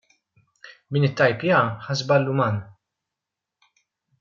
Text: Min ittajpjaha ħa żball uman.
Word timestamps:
Min 0.95 1.05
ittajpjaha 1.07 1.67
ħa 1.89 1.99
żball 2.01 2.33
uman. 2.33 2.59